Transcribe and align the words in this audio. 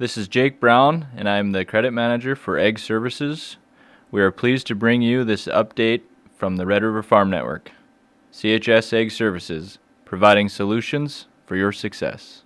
This 0.00 0.16
is 0.16 0.28
Jake 0.28 0.60
Brown, 0.60 1.08
and 1.16 1.28
I'm 1.28 1.50
the 1.50 1.64
credit 1.64 1.90
manager 1.90 2.36
for 2.36 2.56
Ag 2.56 2.78
Services. 2.78 3.56
We 4.12 4.22
are 4.22 4.30
pleased 4.30 4.68
to 4.68 4.76
bring 4.76 5.02
you 5.02 5.24
this 5.24 5.46
update 5.46 6.02
from 6.36 6.56
the 6.56 6.66
Red 6.66 6.84
River 6.84 7.02
Farm 7.02 7.30
Network. 7.30 7.72
CHS 8.32 8.92
Ag 8.92 9.10
Services, 9.10 9.80
providing 10.04 10.48
solutions 10.48 11.26
for 11.46 11.56
your 11.56 11.72
success. 11.72 12.44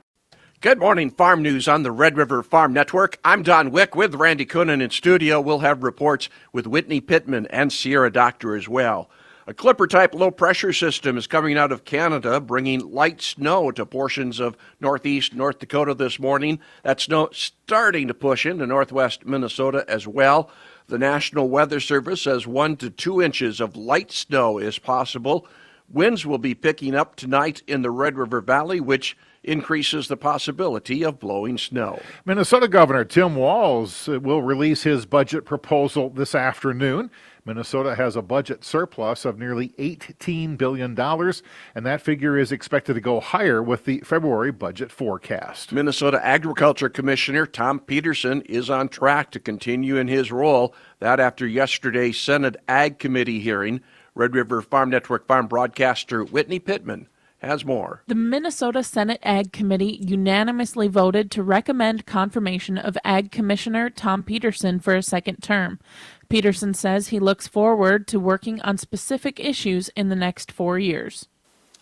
Good 0.62 0.78
morning, 0.78 1.10
Farm 1.10 1.42
News 1.42 1.68
on 1.68 1.82
the 1.82 1.92
Red 1.92 2.16
River 2.16 2.42
Farm 2.42 2.72
Network. 2.72 3.18
I'm 3.23 3.43
Don 3.43 3.71
Wick 3.71 3.95
with 3.95 4.14
Randy 4.14 4.46
Koenen 4.46 4.80
in 4.80 4.89
studio. 4.89 5.39
We'll 5.39 5.59
have 5.59 5.82
reports 5.82 6.30
with 6.55 6.66
Whitney 6.66 7.03
Pittman 7.03 7.48
and 7.48 7.71
Sierra 7.71 8.11
Doctor 8.11 8.57
as 8.57 8.66
well. 8.66 9.11
A 9.45 9.52
Clipper 9.52 9.88
type 9.88 10.14
low 10.14 10.30
pressure 10.30 10.72
system 10.72 11.18
is 11.18 11.27
coming 11.27 11.59
out 11.59 11.72
of 11.72 11.84
Canada, 11.84 12.41
bringing 12.41 12.79
light 12.79 13.20
snow 13.20 13.72
to 13.72 13.84
portions 13.84 14.38
of 14.38 14.56
northeast 14.79 15.34
North 15.34 15.59
Dakota 15.59 15.95
this 15.95 16.20
morning. 16.20 16.61
That 16.84 17.00
snow 17.00 17.29
starting 17.32 18.06
to 18.06 18.14
push 18.14 18.46
into 18.46 18.68
northwest 18.68 19.27
Minnesota 19.27 19.84
as 19.88 20.06
well. 20.06 20.48
The 20.87 20.98
National 20.98 21.48
Weather 21.48 21.80
Service 21.80 22.23
says 22.23 22.46
one 22.46 22.77
to 22.77 22.88
two 22.88 23.20
inches 23.20 23.60
of 23.60 23.74
light 23.74 24.12
snow 24.12 24.59
is 24.59 24.78
possible. 24.78 25.48
Winds 25.88 26.24
will 26.24 26.38
be 26.38 26.54
picking 26.54 26.95
up 26.95 27.16
tonight 27.16 27.62
in 27.66 27.82
the 27.82 27.90
Red 27.90 28.16
River 28.16 28.40
Valley, 28.40 28.79
which 28.79 29.16
increases 29.43 30.06
the 30.06 30.16
possibility 30.16 31.04
of 31.04 31.18
blowing 31.18 31.59
snow. 31.59 32.01
Minnesota 32.24 32.68
Governor 32.68 33.04
Tim 33.04 33.34
Walz 33.34 34.09
uh, 34.09 34.20
will 34.20 34.40
release 34.40 34.84
his 34.84 35.04
budget 35.04 35.45
proposal 35.45 36.10
this 36.10 36.34
afternoon. 36.34 37.10
Minnesota 37.45 37.96
has 37.96 38.14
a 38.14 38.23
budget 38.23 38.62
surplus 38.64 39.24
of 39.24 39.37
nearly 39.37 39.70
$18 39.70 40.56
billion, 40.56 40.98
and 40.98 41.87
that 41.87 42.01
figure 42.01 42.38
is 42.38 42.52
expected 42.52 42.95
to 42.95 43.01
go 43.01 43.18
higher 43.18 43.60
with 43.60 43.84
the 43.84 43.98
February 44.01 44.52
budget 44.52 44.92
forecast. 44.92 45.73
Minnesota 45.73 46.24
Agriculture 46.24 46.88
Commissioner 46.88 47.45
Thom 47.45 47.80
Petersen 47.80 48.42
is 48.42 48.70
on 48.70 48.88
track 48.88 49.32
to 49.32 49.41
continue 49.41 49.96
in 49.96 50.06
his 50.06 50.30
role. 50.30 50.73
That 51.01 51.18
after 51.18 51.45
yesterday's 51.45 52.18
Senate 52.18 52.57
Ag 52.68 53.01
Committee 53.01 53.40
hearing. 53.40 53.80
Red 54.15 54.35
River 54.35 54.63
Farm 54.63 54.90
Network 54.90 55.26
farm 55.26 55.46
broadcaster 55.46 56.23
Whitney 56.23 56.59
Pittman 56.59 57.09
has 57.43 57.65
more. 57.65 58.02
The 58.07 58.15
Minnesota 58.15 58.85
Senate 58.85 59.18
Ag 59.23 59.52
Committee 59.52 59.98
unanimously 60.01 60.87
voted 60.87 61.30
to 61.32 61.43
recommend 61.43 62.07
confirmation 62.07 62.79
of 62.79 62.96
Ag 63.04 63.32
Commissioner 63.32 63.90
Thom 63.90 64.22
Petersen 64.22 64.78
for 64.78 64.94
a 64.94 65.03
second 65.03 65.43
term. 65.43 65.81
Petersen 66.33 66.72
says 66.72 67.09
he 67.09 67.21
looks 67.21 67.47
forward 67.47 68.06
to 68.09 68.19
working 68.19 68.59
on 68.62 68.78
specific 68.78 69.38
issues 69.38 69.91
in 69.91 70.09
the 70.09 70.16
next 70.16 70.50
four 70.50 70.78
years. 70.78 71.28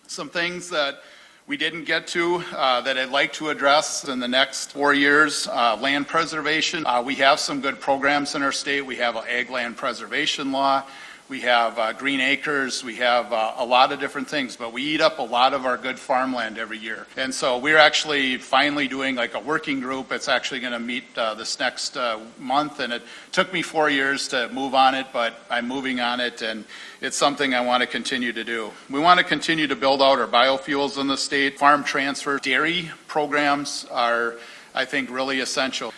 Some 0.07 0.27
things 0.27 0.69
that 0.71 1.03
we 1.47 1.55
didn't 1.55 1.85
get 1.85 2.05
to 2.07 2.43
uh, 2.51 2.81
that 2.81 2.97
I'd 2.97 3.11
like 3.11 3.31
to 3.33 3.47
address 3.47 4.03
in 4.09 4.19
the 4.19 4.27
next 4.27 4.73
four 4.73 4.93
years 4.93 5.47
uh, 5.47 5.77
land 5.79 6.09
preservation. 6.09 6.85
Uh, 6.85 7.01
we 7.01 7.15
have 7.15 7.39
some 7.39 7.61
good 7.61 7.79
programs 7.79 8.35
in 8.35 8.43
our 8.43 8.51
state. 8.51 8.85
We 8.85 8.97
have 8.97 9.15
an 9.15 9.23
ag 9.29 9.49
land 9.49 9.77
preservation 9.77 10.51
law. 10.51 10.83
We 11.31 11.39
have 11.39 11.79
uh, 11.79 11.93
green 11.93 12.19
acres. 12.19 12.83
We 12.83 12.97
have 12.97 13.31
uh, 13.31 13.53
a 13.55 13.63
lot 13.63 13.93
of 13.93 14.01
different 14.01 14.27
things, 14.27 14.57
but 14.57 14.73
we 14.73 14.83
eat 14.83 14.99
up 14.99 15.17
a 15.17 15.21
lot 15.21 15.53
of 15.53 15.65
our 15.65 15.77
good 15.77 15.97
farmland 15.97 16.57
every 16.57 16.77
year. 16.77 17.07
And 17.15 17.33
so 17.33 17.57
we're 17.57 17.77
actually 17.77 18.35
finally 18.35 18.89
doing 18.89 19.15
like 19.15 19.33
a 19.33 19.39
working 19.39 19.79
group. 19.79 20.11
It's 20.11 20.27
actually 20.27 20.59
going 20.59 20.73
to 20.73 20.79
meet 20.79 21.05
uh, 21.17 21.33
this 21.35 21.57
next 21.57 21.95
uh, 21.95 22.19
month, 22.37 22.81
and 22.81 22.91
it 22.91 23.03
took 23.31 23.53
me 23.53 23.61
four 23.61 23.89
years 23.89 24.27
to 24.27 24.49
move 24.49 24.75
on 24.75 24.93
it, 24.93 25.07
but 25.13 25.35
I'm 25.49 25.69
moving 25.69 26.01
on 26.01 26.19
it, 26.19 26.41
and 26.41 26.65
it's 26.99 27.15
something 27.15 27.53
I 27.53 27.61
want 27.61 27.79
to 27.79 27.87
continue 27.87 28.33
to 28.33 28.43
do. 28.43 28.69
We 28.89 28.99
want 28.99 29.17
to 29.19 29.23
continue 29.23 29.67
to 29.67 29.75
build 29.77 30.01
out 30.01 30.19
our 30.19 30.27
biofuels 30.27 30.99
in 30.99 31.07
the 31.07 31.15
state. 31.15 31.57
Farm 31.57 31.85
transfer, 31.85 32.39
dairy 32.39 32.91
programs 33.07 33.85
are, 33.89 34.35
I 34.75 34.83
think, 34.83 35.09
really 35.09 35.39
essential. 35.39 35.93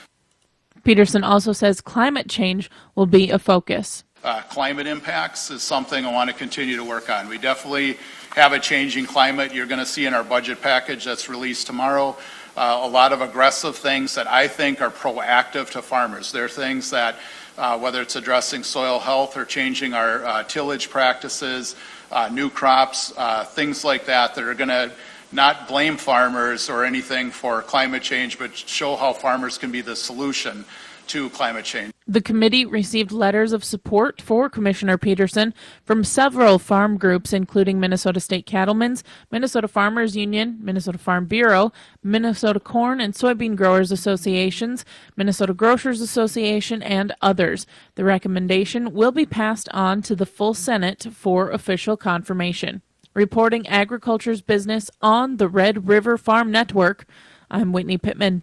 Petersen 0.83 1.23
also 1.23 1.53
says 1.53 1.81
climate 1.81 2.29
change 2.29 2.69
will 2.93 3.07
be 3.07 3.31
a 3.31 3.39
focus. 3.39 4.03
Uh, 4.23 4.41
climate 4.43 4.87
impacts 4.87 5.51
is 5.51 5.61
something 5.61 6.05
I 6.05 6.11
want 6.11 6.29
to 6.29 6.35
continue 6.35 6.77
to 6.77 6.83
work 6.85 7.09
on. 7.09 7.27
We 7.27 7.37
definitely 7.37 7.97
have 8.35 8.53
a 8.53 8.59
changing 8.59 9.05
climate. 9.05 9.53
You're 9.53 9.65
going 9.65 9.79
to 9.79 9.85
see 9.85 10.05
in 10.05 10.13
our 10.13 10.23
budget 10.23 10.61
package 10.61 11.03
that's 11.03 11.27
released 11.27 11.67
tomorrow 11.67 12.15
uh, 12.55 12.79
a 12.83 12.87
lot 12.87 13.11
of 13.11 13.19
aggressive 13.19 13.75
things 13.75 14.15
that 14.15 14.27
I 14.27 14.47
think 14.47 14.81
are 14.81 14.89
proactive 14.89 15.71
to 15.71 15.81
farmers. 15.81 16.31
They're 16.31 16.47
things 16.47 16.89
that, 16.91 17.17
uh, 17.57 17.77
whether 17.77 18.01
it's 18.01 18.15
addressing 18.15 18.63
soil 18.63 18.97
health 18.97 19.35
or 19.35 19.43
changing 19.43 19.93
our 19.93 20.23
uh, 20.23 20.43
tillage 20.43 20.89
practices, 20.89 21.75
uh, 22.09 22.29
new 22.31 22.49
crops, 22.49 23.11
uh, 23.17 23.43
things 23.43 23.83
like 23.83 24.05
that, 24.05 24.35
that 24.35 24.43
are 24.45 24.53
going 24.53 24.69
to 24.69 24.89
not 25.33 25.67
blame 25.67 25.97
farmers 25.97 26.69
or 26.69 26.85
anything 26.85 27.29
for 27.29 27.61
climate 27.61 28.03
change, 28.03 28.39
but 28.39 28.55
show 28.55 28.95
how 28.95 29.11
farmers 29.11 29.57
can 29.57 29.71
be 29.71 29.81
the 29.81 29.97
solution 29.97 30.63
to 31.07 31.29
climate 31.29 31.65
change. 31.65 31.93
The 32.07 32.21
committee 32.21 32.65
received 32.65 33.11
letters 33.11 33.53
of 33.53 33.63
support 33.63 34.21
for 34.21 34.49
Commissioner 34.49 34.97
Petersen 34.97 35.53
from 35.85 36.03
several 36.03 36.59
farm 36.59 36.97
groups, 36.97 37.31
including 37.31 37.79
Minnesota 37.79 38.19
State 38.19 38.45
Cattlemen's, 38.45 39.03
Minnesota 39.31 39.67
Farmers 39.67 40.15
Union, 40.15 40.59
Minnesota 40.61 40.97
Farm 40.97 41.25
Bureau, 41.25 41.71
Minnesota 42.03 42.59
Corn 42.59 42.99
and 42.99 43.13
Soybean 43.13 43.55
Growers 43.55 43.91
Associations, 43.91 44.83
Minnesota 45.15 45.53
Grocers 45.53 46.01
Association, 46.01 46.83
and 46.83 47.13
others. 47.21 47.65
The 47.95 48.03
recommendation 48.03 48.93
will 48.93 49.11
be 49.11 49.25
passed 49.25 49.69
on 49.69 50.01
to 50.03 50.15
the 50.15 50.25
full 50.25 50.53
Senate 50.53 51.07
for 51.11 51.49
official 51.49 51.95
confirmation. 51.95 52.81
Reporting 53.13 53.67
agriculture's 53.67 54.41
business 54.41 54.89
on 55.01 55.37
the 55.37 55.47
Red 55.47 55.87
River 55.87 56.17
Farm 56.17 56.51
Network, 56.51 57.05
I'm 57.51 57.71
Whitney 57.71 57.99
Pittman. 57.99 58.41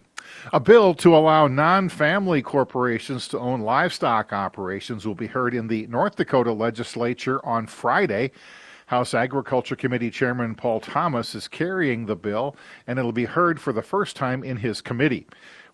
A 0.53 0.59
bill 0.59 0.95
to 0.95 1.15
allow 1.15 1.47
non 1.47 1.87
family 1.87 2.41
corporations 2.41 3.27
to 3.27 3.39
own 3.39 3.61
livestock 3.61 4.33
operations 4.33 5.05
will 5.05 5.15
be 5.15 5.27
heard 5.27 5.53
in 5.53 5.67
the 5.67 5.85
North 5.87 6.15
Dakota 6.15 6.51
legislature 6.51 7.45
on 7.45 7.67
Friday. 7.67 8.31
House 8.87 9.13
Agriculture 9.13 9.75
Committee 9.75 10.09
Chairman 10.09 10.55
Paul 10.55 10.79
Thomas 10.79 11.35
is 11.35 11.47
carrying 11.47 12.07
the 12.07 12.15
bill, 12.15 12.55
and 12.87 12.97
it'll 12.97 13.11
be 13.11 13.25
heard 13.25 13.61
for 13.61 13.71
the 13.71 13.83
first 13.83 14.15
time 14.15 14.43
in 14.43 14.57
his 14.57 14.81
committee. 14.81 15.27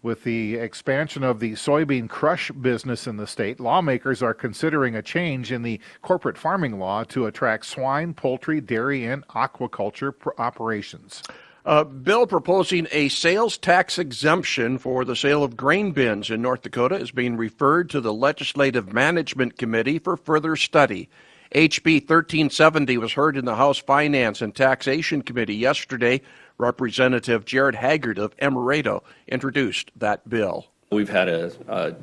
With 0.03 0.23
the 0.23 0.55
expansion 0.55 1.23
of 1.23 1.39
the 1.39 1.53
soybean 1.53 2.09
crush 2.09 2.51
business 2.51 3.07
in 3.07 3.17
the 3.17 3.25
state, 3.25 3.59
lawmakers 3.59 4.21
are 4.21 4.33
considering 4.33 4.95
a 4.95 5.01
change 5.01 5.51
in 5.51 5.63
the 5.63 5.79
corporate 6.01 6.37
farming 6.37 6.77
law 6.77 7.03
to 7.05 7.25
attract 7.25 7.65
swine, 7.65 8.13
poultry, 8.13 8.61
dairy, 8.61 9.05
and 9.05 9.25
aquaculture 9.29 10.13
operations. 10.37 11.23
A 11.69 11.83
bill 11.83 12.25
proposing 12.25 12.87
a 12.93 13.09
sales 13.09 13.57
tax 13.57 13.99
exemption 13.99 14.77
for 14.77 15.03
the 15.03 15.17
sale 15.17 15.43
of 15.43 15.57
grain 15.57 15.91
bins 15.91 16.29
in 16.29 16.41
North 16.41 16.61
Dakota 16.61 16.95
is 16.95 17.11
being 17.11 17.35
referred 17.35 17.89
to 17.89 17.99
the 17.99 18.13
Legislative 18.13 18.93
Management 18.93 19.57
Committee 19.57 19.99
for 19.99 20.15
further 20.15 20.55
study. 20.55 21.09
HB 21.53 22.03
1370 22.03 22.97
was 22.97 23.11
heard 23.11 23.35
in 23.35 23.43
the 23.43 23.57
House 23.57 23.79
Finance 23.79 24.41
and 24.41 24.55
Taxation 24.55 25.21
Committee 25.21 25.57
yesterday. 25.57 26.21
Representative 26.57 27.43
Jared 27.43 27.75
Hagert 27.75 28.17
of 28.17 28.33
Emerado 28.39 29.03
introduced 29.27 29.91
that 29.97 30.29
bill. 30.29 30.67
We've 30.89 31.09
had 31.09 31.27
a, 31.27 31.51
a 31.67 31.95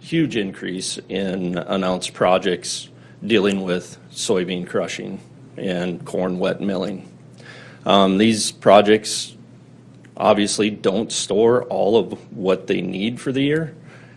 huge 0.00 0.36
increase 0.36 0.98
in 1.08 1.56
announced 1.58 2.12
projects 2.12 2.88
dealing 3.24 3.62
with 3.62 3.98
soybean 4.10 4.66
crushing 4.66 5.20
and 5.56 6.04
corn 6.04 6.40
wet 6.40 6.60
milling. 6.60 7.12
Um, 7.86 8.18
these 8.18 8.50
projects 8.50 9.36
obviously 10.16 10.70
don't 10.70 11.12
store 11.12 11.62
all 11.64 11.96
of 11.96 12.36
what 12.36 12.66
they 12.66 12.82
need 12.82 13.20
for 13.20 13.32
the 13.32 13.42
year, 13.42 13.74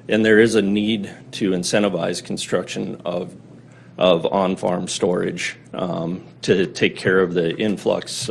and 0.09 0.25
there 0.25 0.40
is 0.40 0.56
a 0.56 0.62
need 0.62 1.13
to 1.34 1.52
incentivize 1.52 2.24
construction 2.24 3.00
of 3.06 3.35
of 4.00 4.25
on-farm 4.28 4.88
storage 4.88 5.57
um, 5.74 6.25
to 6.41 6.66
take 6.68 6.96
care 6.96 7.19
of 7.19 7.34
the 7.34 7.56
influx 7.57 8.30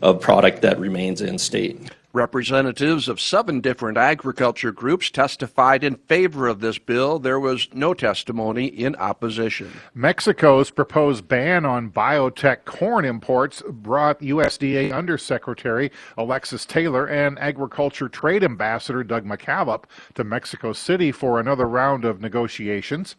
of 0.00 0.20
product 0.20 0.62
that 0.62 0.78
remains 0.78 1.20
in 1.20 1.36
state. 1.36 1.90
Representatives 2.14 3.08
of 3.08 3.20
seven 3.20 3.60
different 3.60 3.98
agriculture 3.98 4.70
groups 4.70 5.10
testified 5.10 5.82
in 5.82 5.96
favor 5.96 6.46
of 6.46 6.60
this 6.60 6.78
bill. 6.78 7.18
There 7.18 7.40
was 7.40 7.66
no 7.74 7.92
testimony 7.92 8.66
in 8.66 8.94
opposition. 8.94 9.72
Mexico's 9.94 10.70
proposed 10.70 11.26
ban 11.26 11.64
on 11.64 11.90
biotech 11.90 12.66
corn 12.66 13.04
imports 13.04 13.64
brought 13.68 14.20
USDA 14.20 14.94
Undersecretary 14.94 15.90
Alexis 16.16 16.64
Taylor 16.64 17.04
and 17.04 17.36
Agriculture 17.40 18.08
Trade 18.08 18.44
Ambassador 18.44 19.02
Doug 19.02 19.24
McKalip 19.24 19.82
to 20.14 20.22
Mexico 20.22 20.72
City 20.72 21.10
for 21.10 21.40
another 21.40 21.66
round 21.66 22.04
of 22.04 22.20
negotiations. 22.20 23.16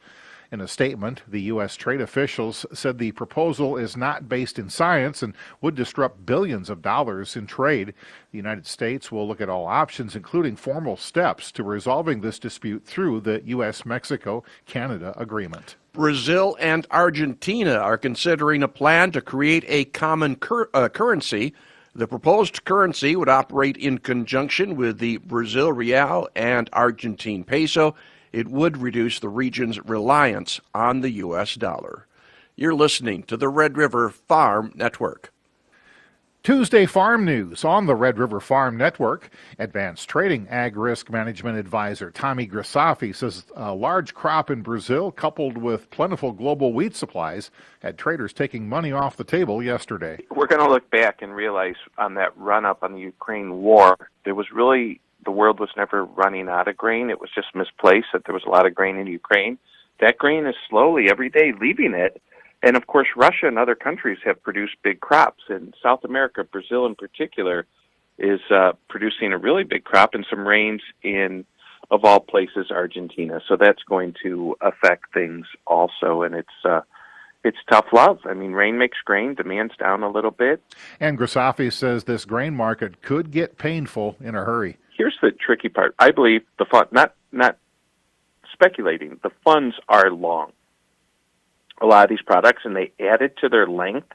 In 0.55 0.61
a 0.61 0.69
statement, 0.69 1.21
the 1.27 1.41
U.S. 1.51 1.75
trade 1.75 1.99
officials 1.99 2.65
said 2.71 2.97
the 2.97 3.11
proposal 3.11 3.75
is 3.75 3.97
not 3.97 4.29
based 4.29 4.57
in 4.57 4.69
science 4.69 5.21
and 5.21 5.33
would 5.59 5.75
disrupt 5.75 6.25
billions 6.25 6.69
of 6.69 6.81
dollars 6.81 7.35
in 7.35 7.45
trade. 7.45 7.93
The 8.31 8.37
United 8.37 8.65
States 8.65 9.11
will 9.11 9.27
look 9.27 9.41
at 9.41 9.49
all 9.49 9.65
options, 9.67 10.15
including 10.15 10.55
formal 10.55 10.95
steps 10.95 11.51
to 11.51 11.63
resolving 11.63 12.21
this 12.21 12.39
dispute 12.39 12.85
through 12.85 13.19
the 13.19 13.41
U.S. 13.47 13.85
Mexico 13.85 14.45
Canada 14.65 15.13
agreement. 15.17 15.75
Brazil 15.91 16.55
and 16.61 16.87
Argentina 16.89 17.73
are 17.73 17.97
considering 17.97 18.63
a 18.63 18.69
plan 18.69 19.11
to 19.11 19.19
create 19.19 19.65
a 19.67 19.83
common 19.83 20.37
cur- 20.37 20.69
uh, 20.73 20.87
currency 20.87 21.53
The 21.93 22.07
proposed 22.07 22.63
currency 22.63 23.17
would 23.17 23.27
operate 23.27 23.75
in 23.75 23.97
conjunction 23.97 24.77
with 24.77 24.99
the 24.99 25.17
Brazil 25.17 25.73
real 25.73 26.29
and 26.33 26.69
Argentine 26.71 27.43
peso. 27.43 27.93
It 28.35 28.49
would 28.49 28.75
reduce 28.75 29.19
the 29.19 29.29
region's 29.29 29.79
reliance 29.85 30.59
on 30.73 30.99
the 30.99 31.09
U.S. 31.11 31.55
dollar. 31.55 32.05
You're 32.57 32.75
listening 32.75 33.23
to 33.23 33.37
the 33.37 33.47
Red 33.47 33.77
River 33.77 34.09
Farm 34.09 34.73
Network. 34.75 35.31
Tuesday 36.43 36.85
Farm 36.85 37.23
News 37.23 37.63
on 37.63 37.85
the 37.85 37.95
Red 37.95 38.19
River 38.19 38.41
Farm 38.41 38.75
Network. 38.75 39.29
Advanced 39.57 40.09
Trading 40.09 40.49
Ag 40.49 40.75
Risk 40.75 41.09
Management 41.09 41.57
Advisor 41.57 42.11
Tommy 42.11 42.45
Grisafi 42.45 43.15
says 43.15 43.45
a 43.55 43.73
large 43.73 44.13
crop 44.13 44.51
in 44.51 44.61
Brazil, 44.61 45.13
coupled 45.13 45.57
with 45.57 45.89
plentiful 45.89 46.33
global 46.33 46.73
wheat 46.73 46.93
supplies, 46.93 47.51
had 47.79 47.97
traders 47.97 48.33
taking 48.33 48.67
money 48.67 48.91
off 48.91 49.15
the 49.15 49.23
table 49.23 49.63
yesterday. 49.63 50.19
We're 50.29 50.47
going 50.47 50.61
to 50.61 50.69
look 50.69 50.91
back 50.91 51.21
and 51.21 51.33
realize 51.33 51.77
on 51.97 52.15
that 52.15 52.37
run 52.37 52.65
up 52.65 52.83
on 52.83 52.91
the 52.91 52.99
Ukraine 52.99 53.61
war, 53.61 54.09
there 54.25 54.35
was 54.35 54.51
really, 54.51 54.99
the 55.25 55.31
world 55.31 55.59
was 55.59 55.69
never 55.75 56.05
running 56.05 56.47
out 56.47 56.67
of 56.67 56.77
grain. 56.77 57.09
It 57.09 57.19
was 57.19 57.29
just 57.33 57.47
misplaced 57.55 58.07
that 58.13 58.23
there 58.25 58.33
was 58.33 58.43
a 58.45 58.49
lot 58.49 58.65
of 58.65 58.75
grain 58.75 58.97
in 58.97 59.07
Ukraine. 59.07 59.57
That 59.99 60.17
grain 60.17 60.45
is 60.45 60.55
slowly, 60.69 61.09
every 61.09 61.29
day, 61.29 61.53
leaving 61.59 61.93
it 61.93 62.21
and 62.65 62.75
of 62.75 62.87
course, 62.87 63.07
Russia 63.15 63.45
and 63.47 63.59
other 63.59 63.75
countries 63.75 64.17
have 64.25 64.41
produced 64.41 64.73
big 64.83 64.99
crops. 64.99 65.43
In 65.49 65.73
South 65.81 66.03
America, 66.03 66.43
Brazil 66.43 66.87
in 66.87 66.95
particular, 66.95 67.67
is 68.17 68.39
uh, 68.49 68.71
producing 68.89 69.33
a 69.33 69.37
really 69.37 69.63
big 69.63 69.83
crop 69.83 70.15
and 70.15 70.25
some 70.27 70.47
rains 70.47 70.81
in, 71.03 71.45
of 71.91 72.03
all 72.03 72.19
places, 72.19 72.71
Argentina. 72.71 73.39
So 73.47 73.55
that's 73.55 73.83
going 73.87 74.15
to 74.23 74.55
affect 74.61 75.13
things 75.13 75.45
also, 75.65 76.23
and 76.23 76.35
it's. 76.35 76.49
Uh, 76.63 76.81
it's 77.47 77.59
tough 77.69 77.85
love. 77.93 78.17
I 78.25 78.33
mean, 78.33 78.53
rain 78.53 78.79
makes 78.79 78.97
grain. 79.05 79.35
Demand's 79.35 79.77
down 79.77 80.01
a 80.01 80.09
little 80.09 80.31
bit. 80.31 80.63
And 80.99 81.15
Grisafi 81.15 81.71
says 81.71 82.05
this 82.05 82.25
grain 82.25 82.55
market 82.55 83.03
could 83.03 83.29
get 83.29 83.59
painful 83.59 84.15
in 84.19 84.33
a 84.33 84.43
hurry. 84.43 84.79
Here's 84.97 85.17
the 85.21 85.31
tricky 85.31 85.69
part. 85.69 85.95
I 85.99 86.11
believe 86.11 86.41
the 86.57 86.65
fund, 86.65 86.87
not 86.91 87.13
not 87.31 87.57
speculating, 88.53 89.19
the 89.21 89.31
funds 89.43 89.75
are 89.89 90.09
long 90.09 90.51
a 91.81 91.85
lot 91.85 92.03
of 92.03 92.09
these 92.09 92.21
products 92.21 92.61
and 92.65 92.75
they 92.75 92.91
added 92.99 93.37
to 93.41 93.49
their 93.49 93.67
length 93.67 94.07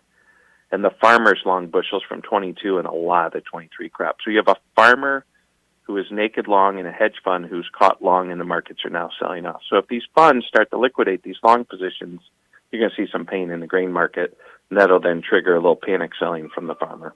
and 0.72 0.84
the 0.84 0.92
farmer's 1.00 1.40
long 1.44 1.66
bushels 1.66 2.02
from 2.08 2.22
22 2.22 2.78
and 2.78 2.86
a 2.86 2.92
lot 2.92 3.26
of 3.26 3.32
the 3.32 3.40
23 3.40 3.88
crop. 3.88 4.16
So 4.24 4.30
you 4.30 4.38
have 4.38 4.48
a 4.48 4.60
farmer 4.76 5.24
who 5.82 5.96
is 5.96 6.06
naked 6.10 6.46
long 6.46 6.78
and 6.78 6.86
a 6.86 6.92
hedge 6.92 7.16
fund 7.24 7.46
who's 7.46 7.68
caught 7.76 8.02
long 8.02 8.30
and 8.30 8.40
the 8.40 8.44
markets 8.44 8.80
are 8.84 8.90
now 8.90 9.10
selling 9.18 9.46
off. 9.46 9.62
So 9.68 9.76
if 9.76 9.88
these 9.88 10.04
funds 10.14 10.46
start 10.46 10.70
to 10.70 10.78
liquidate 10.78 11.22
these 11.22 11.36
long 11.42 11.64
positions, 11.64 12.20
you're 12.70 12.80
going 12.80 12.92
to 12.96 12.96
see 12.96 13.10
some 13.10 13.26
pain 13.26 13.50
in 13.50 13.60
the 13.60 13.66
grain 13.66 13.92
market. 13.92 14.38
And 14.68 14.78
that'll 14.78 15.00
then 15.00 15.22
trigger 15.28 15.54
a 15.54 15.58
little 15.58 15.76
panic 15.76 16.12
selling 16.18 16.48
from 16.54 16.68
the 16.68 16.76
farmer. 16.76 17.14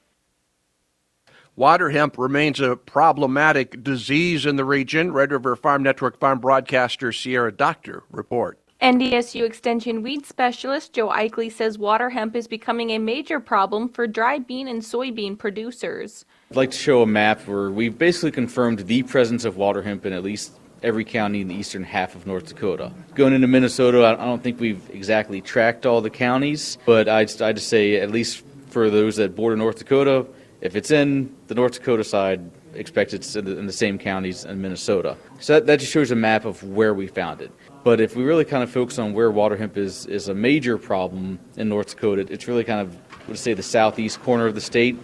Water 1.57 1.91
hemp 1.91 2.19
remains 2.19 2.59
a 2.59 2.75
problematic 2.75 3.85
disease 3.85 4.45
in 4.45 4.57
the 4.57 4.65
region. 4.65 5.13
Red 5.13 5.31
River 5.31 5.55
Farm 5.55 5.85
Network 5.85 6.19
farm 6.19 6.41
broadcaster 6.41 7.13
Sierra 7.13 7.53
Doctor 7.53 8.03
report. 8.11 8.59
NDSU 8.83 9.47
Extension 9.47 10.03
weed 10.03 10.27
specialist 10.27 10.93
Joe 10.93 11.11
Ikley 11.11 11.53
says 11.53 11.79
water 11.79 12.11
hemp 12.11 12.35
is 12.35 12.49
becoming 12.49 12.91
a 12.91 12.99
major 12.99 13.39
problem 13.39 13.89
for 13.89 14.09
dry 14.09 14.41
bean 14.41 14.67
and 14.67 14.83
soybean 14.83 15.39
producers. 15.39 16.25
I'd 16.51 16.57
like 16.57 16.73
to 16.73 16.77
show 16.77 17.03
a 17.03 17.07
map 17.07 17.47
where 17.47 17.71
we've 17.71 17.97
basically 17.97 18.33
confirmed 18.33 18.81
the 18.81 19.05
presence 19.05 19.45
of 19.45 19.57
water 19.57 19.81
hemp 19.81 20.05
in 20.07 20.13
at 20.13 20.25
least 20.25 20.59
every 20.83 21.05
county 21.05 21.41
in 21.41 21.47
the 21.47 21.55
eastern 21.55 21.85
half 21.85 22.17
of 22.17 22.27
North 22.27 22.47
Dakota. 22.47 22.91
Going 23.15 23.33
into 23.33 23.47
Minnesota, 23.47 24.05
I 24.05 24.17
don't 24.17 24.43
think 24.43 24.59
we've 24.59 24.83
exactly 24.91 25.41
tracked 25.41 25.87
all 25.87 26.01
the 26.01 26.11
counties, 26.11 26.79
but 26.85 27.09
I'd, 27.09 27.41
I'd 27.41 27.55
just 27.55 27.69
say 27.69 28.01
at 28.01 28.11
least 28.11 28.45
for 28.71 28.91
those 28.91 29.17
that 29.17 29.37
border 29.37 29.55
North 29.55 29.79
Dakota, 29.79 30.27
if 30.65 30.75
it's 30.75 30.91
in 30.91 31.33
the 31.47 31.55
North 31.55 31.75
Dakota 31.75 32.03
side, 32.03 32.51
expect 32.73 33.13
it's 33.13 33.37
in 33.37 33.45
the, 33.45 33.59
in 33.59 33.67
the 33.67 33.73
same 33.73 33.99
counties 33.99 34.47
in 34.47 34.61
Minnesota. 34.63 35.17
So 35.39 35.53
that, 35.53 35.67
that 35.67 35.79
just 35.79 35.93
shows 35.93 36.11
a 36.11 36.17
map 36.17 36.47
of 36.47 36.63
where 36.65 36.95
we 36.95 37.07
found 37.07 37.43
it. 37.43 37.53
But 37.85 38.01
if 38.01 38.17
we 38.17 38.25
really 38.25 38.47
kind 38.47 38.63
of 38.63 38.71
focus 38.71 38.99
on 38.99 39.13
where 39.13 39.31
water 39.31 39.57
hemp 39.59 39.77
is, 39.77 40.07
is 40.07 40.29
a 40.29 40.35
major 40.35 40.79
problem 40.79 41.39
in 41.59 41.69
North 41.69 41.91
Dakota, 41.91 42.27
it's 42.31 42.49
really 42.49 42.65
kind 42.65 42.81
of, 42.81 42.97
let's 43.29 43.43
say, 43.43 43.53
the 43.53 43.63
southeast 43.63 44.23
corner 44.23 44.47
of 44.47 44.55
the 44.55 44.61
state. 44.61 44.97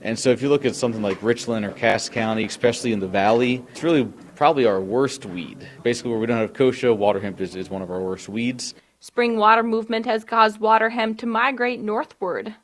And 0.00 0.18
so 0.18 0.30
if 0.30 0.40
you 0.40 0.48
look 0.48 0.64
at 0.64 0.74
something 0.74 1.02
like 1.02 1.22
Richland 1.22 1.66
or 1.66 1.72
Cass 1.72 2.08
County, 2.08 2.46
especially 2.46 2.92
in 2.92 3.00
the 3.00 3.08
valley, 3.08 3.62
it's 3.70 3.82
really 3.82 4.06
probably 4.36 4.64
our 4.64 4.80
worst 4.80 5.26
weed. 5.26 5.68
Basically, 5.82 6.12
where 6.12 6.20
we 6.20 6.26
don't 6.26 6.38
have 6.38 6.54
kochia, 6.54 6.96
water 6.96 7.20
hemp 7.20 7.42
is, 7.42 7.54
is 7.54 7.68
one 7.68 7.82
of 7.82 7.90
our 7.90 8.00
worst 8.00 8.28
weeds. 8.30 8.74
Spring 9.00 9.36
water 9.36 9.62
movement 9.62 10.06
has 10.06 10.24
caused 10.24 10.60
water 10.60 10.88
hemp 10.88 11.18
to 11.18 11.26
migrate 11.26 11.80
northward. 11.80 12.54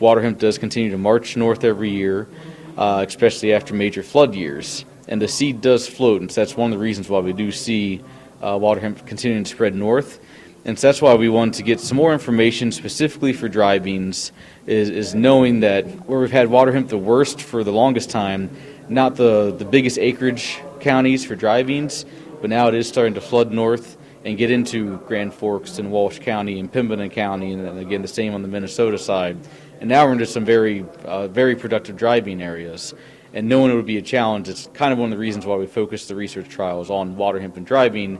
Water 0.00 0.20
hemp 0.22 0.38
does 0.38 0.58
continue 0.58 0.90
to 0.90 0.98
march 0.98 1.36
north 1.36 1.64
every 1.64 1.90
year, 1.90 2.28
uh, 2.76 3.04
especially 3.06 3.52
after 3.52 3.74
major 3.74 4.02
flood 4.02 4.34
years. 4.34 4.84
And 5.08 5.20
the 5.20 5.28
seed 5.28 5.60
does 5.60 5.86
float, 5.86 6.20
and 6.20 6.30
so 6.30 6.40
that's 6.40 6.56
one 6.56 6.72
of 6.72 6.78
the 6.78 6.82
reasons 6.82 7.08
why 7.08 7.20
we 7.20 7.32
do 7.32 7.52
see 7.52 8.02
uh, 8.42 8.56
water 8.58 8.80
hemp 8.80 9.06
continuing 9.06 9.44
to 9.44 9.50
spread 9.50 9.74
north. 9.74 10.20
And 10.66 10.78
so 10.78 10.88
that's 10.88 11.02
why 11.02 11.14
we 11.14 11.28
wanted 11.28 11.54
to 11.54 11.62
get 11.62 11.78
some 11.78 11.96
more 11.96 12.14
information 12.14 12.72
specifically 12.72 13.34
for 13.34 13.48
dry 13.48 13.78
beans, 13.78 14.32
is, 14.66 14.88
is 14.88 15.14
knowing 15.14 15.60
that 15.60 15.84
where 16.06 16.20
we've 16.20 16.30
had 16.30 16.48
water 16.48 16.72
hemp 16.72 16.88
the 16.88 16.96
worst 16.96 17.42
for 17.42 17.64
the 17.64 17.72
longest 17.72 18.08
time, 18.08 18.50
not 18.88 19.16
the, 19.16 19.54
the 19.56 19.64
biggest 19.66 19.98
acreage 19.98 20.58
counties 20.80 21.24
for 21.24 21.36
dry 21.36 21.62
beans, 21.62 22.06
but 22.40 22.48
now 22.48 22.68
it 22.68 22.74
is 22.74 22.88
starting 22.88 23.14
to 23.14 23.20
flood 23.20 23.52
north 23.52 23.98
and 24.24 24.38
get 24.38 24.50
into 24.50 24.96
Grand 25.06 25.34
Forks 25.34 25.78
and 25.78 25.92
Walsh 25.92 26.18
County 26.18 26.58
and 26.58 26.72
Pembina 26.72 27.10
County, 27.10 27.52
and 27.52 27.78
again 27.78 28.00
the 28.00 28.08
same 28.08 28.34
on 28.34 28.40
the 28.40 28.48
Minnesota 28.48 28.96
side. 28.96 29.36
And 29.84 29.90
now 29.90 30.06
we're 30.06 30.12
into 30.12 30.24
some 30.24 30.46
very, 30.46 30.86
uh, 31.04 31.28
very 31.28 31.54
productive 31.54 31.94
dry 31.94 32.18
bean 32.18 32.40
areas. 32.40 32.94
And 33.34 33.50
knowing 33.50 33.70
it 33.70 33.74
would 33.74 33.84
be 33.84 33.98
a 33.98 34.02
challenge, 34.02 34.48
it's 34.48 34.70
kind 34.72 34.94
of 34.94 34.98
one 34.98 35.08
of 35.08 35.10
the 35.10 35.20
reasons 35.20 35.44
why 35.44 35.56
we 35.56 35.66
focused 35.66 36.08
the 36.08 36.14
research 36.14 36.48
trials 36.48 36.88
on 36.88 37.16
water 37.16 37.38
hemp 37.38 37.58
and 37.58 37.66
dry 37.66 37.90
bean 37.90 38.18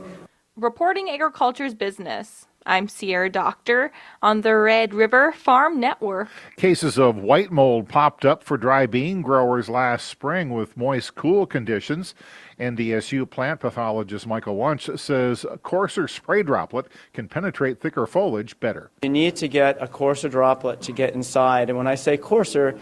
Reporting 0.55 1.09
agriculture's 1.09 1.73
business. 1.73 2.45
I'm 2.67 2.87
Sierra 2.87 3.29
Doctor 3.29 3.91
on 4.23 4.41
the 4.41 4.55
Red 4.55 4.91
River 4.91 5.31
Farm 5.31 5.79
Network. 5.79 6.29
Cases 6.57 6.97
of 6.97 7.15
white 7.15 7.51
mold 7.51 7.87
popped 7.87 8.25
up 8.25 8.43
for 8.43 8.57
dry 8.57 8.87
bean 8.87 9.21
growers 9.21 9.69
last 9.69 10.07
spring 10.07 10.49
with 10.49 10.75
moist, 10.75 11.13
cool 11.13 11.45
conditions. 11.45 12.15
NDSU 12.59 13.29
plant 13.29 13.59
pathologist 13.59 14.25
Michael 14.25 14.55
Wunsch 14.55 14.89
says 14.95 15.45
a 15.45 15.59
coarser 15.59 16.07
spray 16.07 16.41
droplet 16.41 16.87
can 17.13 17.27
penetrate 17.27 17.79
thicker 17.79 18.07
foliage 18.07 18.59
better. 18.59 18.89
You 19.03 19.09
need 19.09 19.35
to 19.35 19.47
get 19.47 19.77
a 19.79 19.87
coarser 19.87 20.29
droplet 20.29 20.81
to 20.81 20.91
get 20.91 21.13
inside. 21.13 21.69
And 21.69 21.77
when 21.77 21.87
I 21.87 21.95
say 21.95 22.17
coarser, 22.17 22.79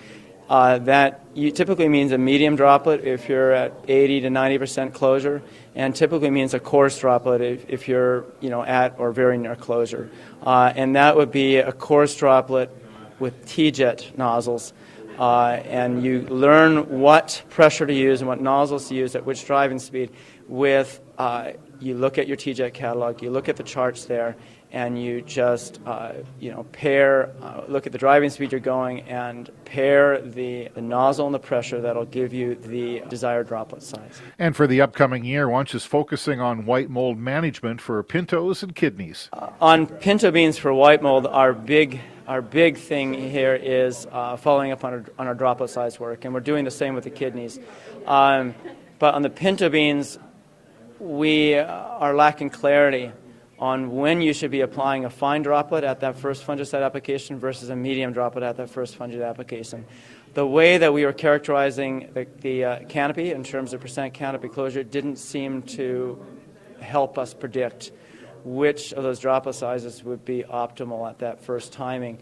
uh, 0.49 0.77
that 0.79 1.35
typically 1.35 1.87
means 1.87 2.11
a 2.11 2.17
medium 2.17 2.55
droplet 2.55 3.03
if 3.05 3.29
you're 3.29 3.51
at 3.51 3.73
80 3.87 4.21
to 4.21 4.29
90 4.29 4.57
percent 4.57 4.93
closure, 4.93 5.41
and 5.75 5.95
typically 5.95 6.29
means 6.29 6.53
a 6.53 6.59
coarse 6.59 6.99
droplet 6.99 7.41
if, 7.41 7.69
if 7.69 7.87
you're 7.87 8.25
you 8.39 8.49
know 8.49 8.63
at 8.63 8.99
or 8.99 9.11
very 9.11 9.37
near 9.37 9.55
closure. 9.55 10.09
Uh, 10.41 10.71
and 10.75 10.95
that 10.95 11.15
would 11.15 11.31
be 11.31 11.57
a 11.57 11.71
coarse 11.71 12.15
droplet 12.15 12.69
with 13.19 13.45
TeeJet 13.45 14.17
nozzles. 14.17 14.73
Uh, 15.17 15.61
and 15.65 16.03
you 16.03 16.21
learn 16.21 16.99
what 16.99 17.43
pressure 17.49 17.85
to 17.85 17.93
use 17.93 18.21
and 18.21 18.27
what 18.27 18.41
nozzles 18.41 18.89
to 18.89 18.95
use 18.95 19.15
at 19.15 19.23
which 19.23 19.45
driving 19.45 19.77
speed 19.77 20.09
with 20.47 20.99
uh, 21.19 21.51
you 21.79 21.95
look 21.95 22.17
at 22.17 22.27
your 22.27 22.37
TeeJet 22.37 22.73
catalog, 22.73 23.21
you 23.21 23.29
look 23.29 23.47
at 23.47 23.55
the 23.55 23.63
charts 23.63 24.05
there, 24.05 24.35
and 24.73 25.01
you 25.01 25.21
just 25.21 25.79
uh, 25.85 26.13
you 26.39 26.51
know 26.51 26.63
pair 26.65 27.29
uh, 27.41 27.61
look 27.67 27.85
at 27.85 27.91
the 27.91 27.97
driving 27.97 28.29
speed 28.29 28.51
you're 28.51 28.59
going 28.59 29.01
and 29.01 29.51
pair 29.65 30.19
the, 30.19 30.67
the, 30.73 30.81
nozzle 30.81 31.27
and 31.27 31.33
the 31.33 31.39
pressure 31.39 31.79
that'll 31.79 32.05
give 32.05 32.33
you 32.33 32.55
the 32.55 33.01
desired 33.07 33.47
droplet 33.47 33.81
size. 33.81 34.21
And 34.37 34.55
for 34.55 34.67
the 34.67 34.81
upcoming 34.81 35.23
year 35.23 35.47
Wunsch 35.47 35.73
is 35.73 35.85
focusing 35.85 36.41
on 36.41 36.65
white 36.65 36.89
mold 36.89 37.17
management 37.17 37.79
for 37.79 38.01
pintos 38.03 38.63
and 38.63 38.75
kidneys. 38.75 39.29
Uh, 39.31 39.51
on 39.61 39.85
pinto 39.87 40.31
beans 40.31 40.57
for 40.57 40.73
white 40.73 41.01
mold 41.01 41.27
our 41.27 41.53
big 41.53 42.01
our 42.27 42.41
big 42.41 42.77
thing 42.77 43.13
here 43.13 43.53
is 43.53 44.07
uh, 44.11 44.35
following 44.37 44.71
up 44.71 44.83
on 44.83 44.93
our, 44.93 45.05
on 45.19 45.27
our 45.27 45.35
droplet 45.35 45.69
size 45.69 45.99
work 45.99 46.25
and 46.25 46.33
we're 46.33 46.39
doing 46.39 46.65
the 46.65 46.71
same 46.71 46.95
with 46.95 47.03
the 47.03 47.09
kidneys. 47.11 47.59
Um, 48.07 48.55
but 48.97 49.13
on 49.13 49.21
the 49.21 49.29
pinto 49.29 49.69
beans 49.69 50.17
we 50.99 51.53
are 51.55 52.15
lacking 52.15 52.49
clarity 52.49 53.11
on 53.63 53.95
when 53.95 54.19
you 54.19 54.33
should 54.33 54.51
be 54.51 54.59
applying 54.59 55.05
a 55.05 55.09
fine 55.09 55.41
droplet 55.41 55.85
at 55.85 56.01
that 56.01 56.17
first 56.17 56.45
fungicide 56.45 56.83
application 56.83 57.39
versus 57.39 57.69
a 57.69 57.75
medium 57.75 58.11
droplet 58.11 58.43
at 58.43 58.57
that 58.57 58.69
first 58.69 58.99
fungicide 58.99 59.25
application. 59.25 59.85
The 60.33 60.45
way 60.45 60.77
that 60.77 60.91
we 60.91 61.05
were 61.05 61.13
characterizing 61.13 62.09
the, 62.13 62.27
the 62.41 62.65
uh, 62.65 62.79
canopy 62.89 63.31
in 63.31 63.41
terms 63.41 63.71
of 63.71 63.79
percent 63.79 64.13
canopy 64.13 64.49
closure 64.49 64.83
didn't 64.83 65.15
seem 65.15 65.61
to 65.61 66.21
help 66.81 67.17
us 67.17 67.33
predict 67.33 67.93
which 68.43 68.91
of 68.91 69.03
those 69.03 69.19
droplet 69.19 69.55
sizes 69.55 70.03
would 70.03 70.25
be 70.25 70.43
optimal 70.43 71.09
at 71.09 71.19
that 71.19 71.39
first 71.39 71.71
timing. 71.71 72.19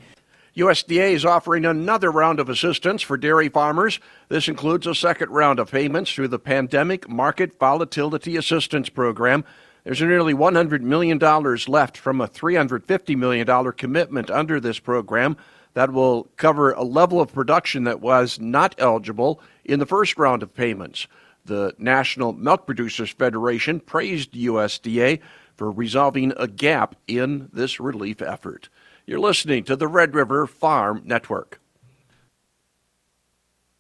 USDA 0.55 1.13
is 1.13 1.25
offering 1.25 1.65
another 1.65 2.11
round 2.11 2.39
of 2.39 2.49
assistance 2.49 3.01
for 3.01 3.17
dairy 3.17 3.49
farmers. 3.49 3.99
This 4.29 4.47
includes 4.47 4.85
a 4.85 4.93
second 4.93 5.31
round 5.31 5.57
of 5.57 5.71
payments 5.71 6.13
through 6.13 6.27
the 6.27 6.37
Pandemic 6.37 7.09
Market 7.09 7.57
Volatility 7.57 8.37
Assistance 8.37 8.89
Program. 8.89 9.43
There's 9.83 10.01
nearly 10.01 10.33
$100 10.33 10.81
million 10.81 11.17
left 11.19 11.97
from 11.97 12.21
a 12.21 12.27
$350 12.27 13.17
million 13.17 13.71
commitment 13.73 14.29
under 14.29 14.59
this 14.59 14.79
program. 14.79 15.37
That 15.73 15.93
will 15.93 16.27
cover 16.35 16.71
a 16.73 16.83
level 16.83 17.21
of 17.21 17.33
production 17.33 17.85
that 17.85 18.01
was 18.01 18.39
not 18.39 18.75
eligible 18.77 19.39
in 19.63 19.79
the 19.79 19.85
first 19.85 20.17
round 20.17 20.43
of 20.43 20.53
payments. 20.53 21.07
The 21.45 21.73
National 21.77 22.33
Milk 22.33 22.65
Producers 22.65 23.09
Federation 23.11 23.79
praised 23.79 24.33
USDA 24.33 25.21
for 25.55 25.71
resolving 25.71 26.33
a 26.35 26.47
gap 26.47 26.95
in 27.07 27.49
this 27.53 27.79
relief 27.79 28.21
effort. 28.21 28.67
You're 29.07 29.19
listening 29.19 29.63
to 29.63 29.75
the 29.75 29.87
Red 29.87 30.13
River 30.13 30.45
Farm 30.45 31.01
Network. 31.05 31.60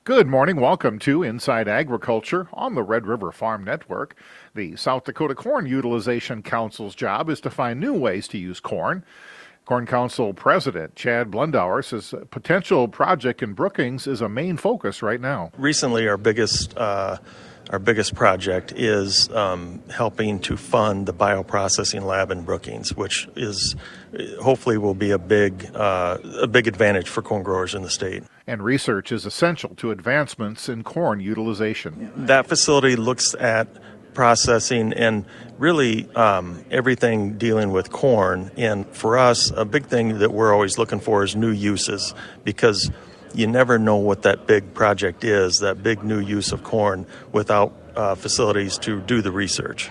Good 0.03 0.25
morning. 0.25 0.55
Welcome 0.55 0.97
to 1.01 1.21
Inside 1.21 1.67
Agriculture 1.67 2.47
on 2.53 2.73
the 2.73 2.81
Red 2.81 3.05
River 3.05 3.31
Farm 3.31 3.63
Network. 3.63 4.15
The 4.55 4.75
South 4.75 5.03
Dakota 5.03 5.35
Corn 5.35 5.67
Utilization 5.67 6.41
Council's 6.41 6.95
job 6.95 7.29
is 7.29 7.39
to 7.41 7.51
find 7.51 7.79
new 7.79 7.93
ways 7.93 8.27
to 8.29 8.39
use 8.39 8.59
corn. 8.59 9.05
Corn 9.65 9.85
Council 9.85 10.33
President 10.33 10.95
Chad 10.95 11.29
Blindauer 11.29 11.85
says 11.85 12.15
potential 12.31 12.87
project 12.87 13.43
in 13.43 13.53
Brookings 13.53 14.07
is 14.07 14.21
a 14.21 14.27
main 14.27 14.57
focus 14.57 15.03
right 15.03 15.21
now. 15.21 15.51
Recently, 15.55 16.07
our 16.07 16.17
biggest 16.17 16.75
uh, 16.75 17.17
our 17.71 17.79
biggest 17.79 18.13
project 18.13 18.73
is 18.75 19.29
um, 19.29 19.81
helping 19.89 20.39
to 20.41 20.57
fund 20.57 21.05
the 21.05 21.13
bioprocessing 21.13 22.03
lab 22.03 22.29
in 22.29 22.43
Brookings, 22.43 22.95
which 22.95 23.29
is 23.35 23.75
hopefully 24.41 24.77
will 24.77 24.93
be 24.93 25.11
a 25.11 25.17
big 25.17 25.73
uh, 25.73 26.17
a 26.41 26.47
big 26.47 26.67
advantage 26.67 27.07
for 27.07 27.21
corn 27.21 27.43
growers 27.43 27.73
in 27.73 27.81
the 27.81 27.89
state. 27.89 28.23
And 28.45 28.61
research 28.61 29.11
is 29.13 29.25
essential 29.25 29.73
to 29.75 29.91
advancements 29.91 30.67
in 30.67 30.83
corn 30.83 31.21
utilization. 31.21 32.11
That 32.15 32.47
facility 32.47 32.97
looks 32.97 33.33
at 33.35 33.69
processing 34.13 34.91
and 34.91 35.25
really 35.57 36.13
um, 36.15 36.65
everything 36.69 37.37
dealing 37.37 37.71
with 37.71 37.91
corn. 37.91 38.51
And 38.57 38.85
for 38.87 39.17
us, 39.17 39.51
a 39.51 39.63
big 39.63 39.85
thing 39.85 40.19
that 40.19 40.33
we're 40.33 40.53
always 40.53 40.77
looking 40.77 40.99
for 40.99 41.23
is 41.23 41.35
new 41.35 41.51
uses 41.51 42.13
because 42.43 42.91
you 43.33 43.47
never 43.47 43.79
know 43.79 43.97
what 43.97 44.23
that 44.23 44.47
big 44.47 44.73
project 44.73 45.23
is, 45.23 45.57
that 45.57 45.83
big 45.83 46.03
new 46.03 46.19
use 46.19 46.51
of 46.51 46.63
corn, 46.63 47.05
without 47.31 47.73
uh, 47.95 48.15
facilities 48.15 48.77
to 48.79 48.99
do 49.01 49.21
the 49.21 49.31
research. 49.31 49.89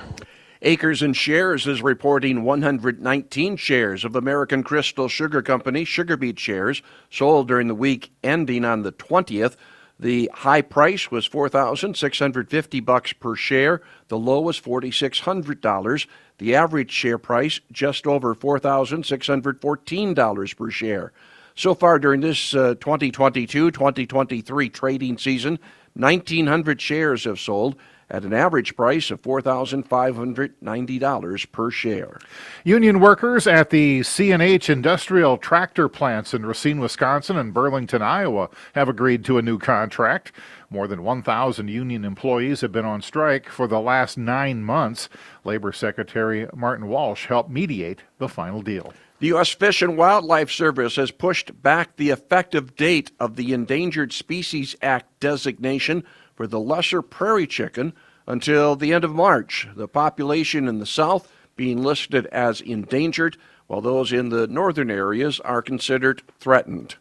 Acres 0.62 1.00
and 1.00 1.16
Shares 1.16 1.66
is 1.66 1.82
reporting 1.82 2.44
119 2.44 3.56
shares 3.56 4.04
of 4.04 4.14
American 4.14 4.62
Crystal 4.62 5.08
Sugar 5.08 5.40
Company 5.40 5.84
sugar 5.84 6.18
beet 6.18 6.38
shares 6.38 6.82
sold 7.10 7.48
during 7.48 7.68
the 7.68 7.74
week 7.74 8.12
ending 8.22 8.66
on 8.66 8.82
the 8.82 8.92
20th. 8.92 9.56
The 9.98 10.30
high 10.34 10.60
price 10.60 11.10
was 11.10 11.24
4,650 11.24 12.80
bucks 12.80 13.14
per 13.14 13.34
share. 13.36 13.80
The 14.08 14.18
low 14.18 14.40
was 14.40 14.60
$4,600. 14.60 16.06
The 16.36 16.54
average 16.54 16.90
share 16.90 17.18
price 17.18 17.60
just 17.72 18.06
over 18.06 18.34
$4,614 18.34 20.56
per 20.56 20.70
share. 20.70 21.12
So 21.60 21.74
far 21.74 21.98
during 21.98 22.22
this 22.22 22.54
2022-2023 22.54 24.66
uh, 24.66 24.70
trading 24.72 25.18
season, 25.18 25.58
1,900 25.92 26.80
shares 26.80 27.24
have 27.24 27.38
sold 27.38 27.76
at 28.08 28.24
an 28.24 28.32
average 28.32 28.74
price 28.76 29.10
of 29.10 29.20
$4,590 29.20 31.52
per 31.52 31.70
share. 31.70 32.18
Union 32.64 32.98
workers 32.98 33.46
at 33.46 33.68
the 33.68 34.00
CNH 34.00 34.70
industrial 34.70 35.36
tractor 35.36 35.90
plants 35.90 36.32
in 36.32 36.46
Racine, 36.46 36.80
Wisconsin 36.80 37.36
and 37.36 37.52
Burlington, 37.52 38.00
Iowa 38.00 38.48
have 38.72 38.88
agreed 38.88 39.22
to 39.26 39.36
a 39.36 39.42
new 39.42 39.58
contract. 39.58 40.32
More 40.70 40.88
than 40.88 41.02
1,000 41.02 41.68
union 41.68 42.06
employees 42.06 42.62
have 42.62 42.72
been 42.72 42.86
on 42.86 43.02
strike 43.02 43.50
for 43.50 43.66
the 43.66 43.80
last 43.80 44.16
nine 44.16 44.64
months. 44.64 45.10
Labor 45.44 45.72
Secretary 45.72 46.48
Martin 46.56 46.88
Walsh 46.88 47.26
helped 47.26 47.50
mediate 47.50 48.00
the 48.16 48.30
final 48.30 48.62
deal. 48.62 48.94
The 49.20 49.26
U.S. 49.26 49.50
Fish 49.50 49.82
and 49.82 49.98
Wildlife 49.98 50.50
Service 50.50 50.96
has 50.96 51.10
pushed 51.10 51.62
back 51.62 51.96
the 51.96 52.08
effective 52.08 52.74
date 52.74 53.10
of 53.20 53.36
the 53.36 53.52
Endangered 53.52 54.14
Species 54.14 54.74
Act 54.80 55.20
designation 55.20 56.04
for 56.34 56.46
the 56.46 56.58
lesser 56.58 57.02
prairie 57.02 57.46
chicken 57.46 57.92
until 58.26 58.76
the 58.76 58.94
end 58.94 59.04
of 59.04 59.14
March. 59.14 59.68
The 59.76 59.88
population 59.88 60.66
in 60.66 60.78
the 60.78 60.86
south 60.86 61.30
being 61.54 61.82
listed 61.82 62.24
as 62.28 62.62
endangered, 62.62 63.36
while 63.66 63.82
those 63.82 64.10
in 64.10 64.30
the 64.30 64.46
northern 64.46 64.90
areas 64.90 65.38
are 65.40 65.60
considered 65.60 66.22
threatened. 66.38 66.94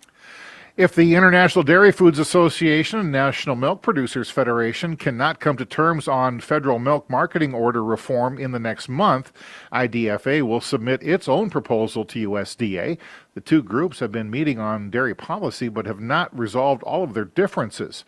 If 0.79 0.95
the 0.95 1.13
International 1.13 1.61
Dairy 1.61 1.91
Foods 1.91 2.19
Association 2.19 2.99
and 2.99 3.11
National 3.11 3.57
Milk 3.57 3.81
Producers 3.81 4.29
Federation 4.29 4.95
cannot 4.95 5.41
come 5.41 5.57
to 5.57 5.65
terms 5.65 6.07
on 6.07 6.39
federal 6.39 6.79
milk 6.79 7.09
marketing 7.09 7.53
order 7.53 7.83
reform 7.83 8.39
in 8.39 8.53
the 8.53 8.59
next 8.59 8.87
month, 8.87 9.33
IDFA 9.73 10.41
will 10.41 10.61
submit 10.61 11.03
its 11.03 11.27
own 11.27 11.49
proposal 11.49 12.05
to 12.05 12.29
USDA. 12.29 12.97
The 13.33 13.41
two 13.41 13.61
groups 13.61 13.99
have 13.99 14.13
been 14.13 14.31
meeting 14.31 14.57
on 14.57 14.89
dairy 14.89 15.13
policy 15.13 15.67
but 15.67 15.85
have 15.85 15.99
not 15.99 16.33
resolved 16.39 16.81
all 16.83 17.03
of 17.03 17.13
their 17.13 17.25
differences. 17.25 18.05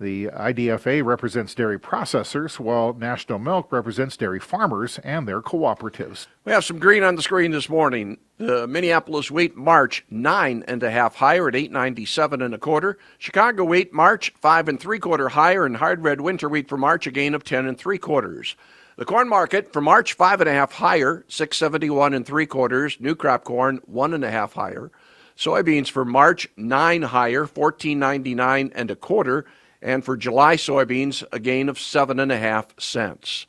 The 0.00 0.26
IDFA 0.26 1.04
represents 1.04 1.56
dairy 1.56 1.78
processors, 1.78 2.60
while 2.60 2.94
National 2.94 3.40
Milk 3.40 3.72
represents 3.72 4.16
dairy 4.16 4.38
farmers 4.38 5.00
and 5.00 5.26
their 5.26 5.42
cooperatives. 5.42 6.28
We 6.44 6.52
have 6.52 6.64
some 6.64 6.78
green 6.78 7.02
on 7.02 7.16
the 7.16 7.22
screen 7.22 7.50
this 7.50 7.68
morning. 7.68 8.18
The 8.36 8.68
Minneapolis 8.68 9.28
wheat 9.28 9.56
March 9.56 10.04
nine 10.08 10.62
and 10.68 10.84
a 10.84 10.90
half 10.92 11.16
higher 11.16 11.48
at 11.48 11.56
eight 11.56 11.72
ninety 11.72 12.06
seven 12.06 12.40
and 12.42 12.54
a 12.54 12.58
quarter. 12.58 12.96
Chicago 13.18 13.64
wheat 13.64 13.92
March 13.92 14.32
five 14.40 14.68
and 14.68 14.78
three 14.78 15.00
quarter 15.00 15.30
higher, 15.30 15.66
and 15.66 15.78
hard 15.78 16.04
red 16.04 16.20
winter 16.20 16.48
wheat 16.48 16.68
for 16.68 16.76
March 16.76 17.08
a 17.08 17.10
gain 17.10 17.34
of 17.34 17.42
ten 17.42 17.66
and 17.66 17.76
three 17.76 17.98
quarters. 17.98 18.54
The 18.94 19.04
corn 19.04 19.28
market 19.28 19.72
for 19.72 19.80
March 19.80 20.12
five 20.12 20.40
and 20.40 20.48
a 20.48 20.52
half 20.52 20.70
higher, 20.70 21.24
six 21.26 21.56
seventy 21.56 21.90
one 21.90 22.14
and 22.14 22.24
three 22.24 22.46
quarters. 22.46 22.98
New 23.00 23.16
crop 23.16 23.42
corn 23.42 23.80
one 23.84 24.14
and 24.14 24.24
a 24.24 24.30
half 24.30 24.52
higher. 24.52 24.92
Soybeans 25.36 25.90
for 25.90 26.04
March 26.04 26.48
nine 26.56 27.02
higher, 27.02 27.46
fourteen 27.46 27.98
ninety 27.98 28.36
nine 28.36 28.70
and 28.76 28.92
a 28.92 28.96
quarter 28.96 29.44
and 29.82 30.04
for 30.04 30.16
July 30.16 30.56
soybeans, 30.56 31.24
a 31.32 31.38
gain 31.38 31.68
of 31.68 31.78
seven 31.78 32.20
and 32.20 32.32
a 32.32 32.38
half 32.38 32.78
cents. 32.80 33.46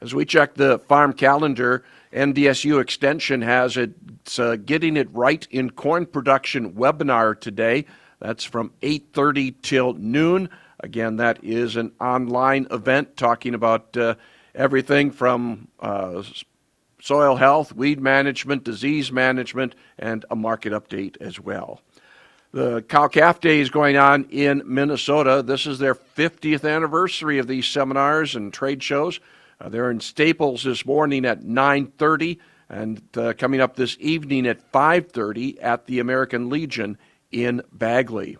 As 0.00 0.14
we 0.14 0.24
check 0.24 0.54
the 0.54 0.78
farm 0.80 1.12
calendar, 1.12 1.84
NDSU 2.12 2.80
Extension 2.80 3.42
has 3.42 3.76
its 3.76 4.38
uh, 4.38 4.56
Getting 4.56 4.96
It 4.96 5.08
Right 5.12 5.46
in 5.50 5.70
Corn 5.70 6.06
Production 6.06 6.72
webinar 6.72 7.38
today. 7.40 7.86
That's 8.20 8.44
from 8.44 8.72
8:30 8.82 9.62
till 9.62 9.94
noon. 9.94 10.48
Again, 10.80 11.16
that 11.16 11.42
is 11.44 11.76
an 11.76 11.92
online 12.00 12.66
event 12.70 13.16
talking 13.16 13.54
about 13.54 13.96
uh, 13.96 14.16
everything 14.54 15.10
from 15.10 15.68
uh, 15.80 16.22
soil 17.00 17.36
health, 17.36 17.74
weed 17.74 18.00
management, 18.00 18.64
disease 18.64 19.12
management, 19.12 19.74
and 19.98 20.24
a 20.30 20.36
market 20.36 20.72
update 20.72 21.16
as 21.20 21.38
well. 21.40 21.80
The 22.52 22.82
Cow 22.82 23.08
Calf 23.08 23.40
Day 23.40 23.60
is 23.60 23.70
going 23.70 23.96
on 23.96 24.24
in 24.24 24.62
Minnesota. 24.66 25.42
This 25.42 25.66
is 25.66 25.78
their 25.78 25.94
50th 25.94 26.70
anniversary 26.70 27.38
of 27.38 27.46
these 27.46 27.66
seminars 27.66 28.36
and 28.36 28.52
trade 28.52 28.82
shows. 28.82 29.20
Uh, 29.58 29.70
they're 29.70 29.90
in 29.90 30.00
Staples 30.00 30.64
this 30.64 30.84
morning 30.84 31.24
at 31.24 31.40
9:30, 31.40 32.38
and 32.68 33.00
uh, 33.16 33.32
coming 33.38 33.62
up 33.62 33.76
this 33.76 33.96
evening 33.98 34.46
at 34.46 34.70
5:30 34.70 35.56
at 35.62 35.86
the 35.86 35.98
American 35.98 36.50
Legion 36.50 36.98
in 37.30 37.62
Bagley. 37.72 38.36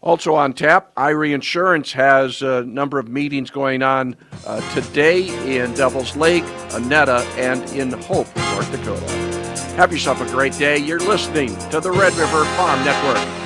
Also 0.00 0.36
on 0.36 0.52
tap, 0.52 0.94
Irie 0.94 1.34
Insurance 1.34 1.92
has 1.92 2.42
a 2.42 2.62
number 2.62 3.00
of 3.00 3.08
meetings 3.08 3.50
going 3.50 3.82
on 3.82 4.14
uh, 4.46 4.60
today 4.74 5.26
in 5.60 5.74
Devils 5.74 6.14
Lake, 6.14 6.44
Aneta, 6.72 7.26
and 7.36 7.68
in 7.72 7.90
Hope, 8.02 8.28
North 8.36 8.70
Dakota. 8.70 9.40
Have 9.76 9.90
yourself 9.90 10.20
a 10.20 10.26
great 10.26 10.52
day. 10.52 10.78
You're 10.78 11.00
listening 11.00 11.56
to 11.70 11.80
the 11.80 11.90
Red 11.90 12.12
River 12.14 12.44
Farm 12.44 12.84
Network. 12.84 13.39